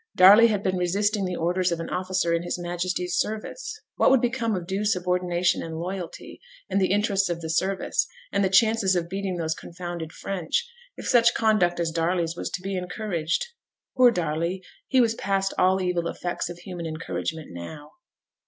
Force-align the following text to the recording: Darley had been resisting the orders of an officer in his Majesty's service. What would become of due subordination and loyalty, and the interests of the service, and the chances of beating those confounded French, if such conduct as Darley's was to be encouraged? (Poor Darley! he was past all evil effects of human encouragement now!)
Darley 0.15 0.47
had 0.47 0.63
been 0.63 0.77
resisting 0.77 1.25
the 1.25 1.35
orders 1.35 1.71
of 1.71 1.79
an 1.79 1.91
officer 1.91 2.33
in 2.33 2.41
his 2.41 2.57
Majesty's 2.57 3.13
service. 3.19 3.79
What 3.97 4.09
would 4.09 4.19
become 4.19 4.55
of 4.55 4.65
due 4.65 4.83
subordination 4.83 5.61
and 5.61 5.77
loyalty, 5.77 6.41
and 6.71 6.81
the 6.81 6.89
interests 6.91 7.29
of 7.29 7.39
the 7.41 7.51
service, 7.51 8.07
and 8.31 8.43
the 8.43 8.49
chances 8.49 8.95
of 8.95 9.09
beating 9.09 9.37
those 9.37 9.53
confounded 9.53 10.11
French, 10.11 10.67
if 10.97 11.07
such 11.07 11.35
conduct 11.35 11.79
as 11.79 11.91
Darley's 11.91 12.35
was 12.35 12.49
to 12.49 12.63
be 12.63 12.75
encouraged? 12.75 13.45
(Poor 13.95 14.09
Darley! 14.09 14.63
he 14.87 14.99
was 14.99 15.13
past 15.13 15.53
all 15.59 15.79
evil 15.79 16.07
effects 16.07 16.49
of 16.49 16.57
human 16.57 16.87
encouragement 16.87 17.49
now!) 17.51 17.91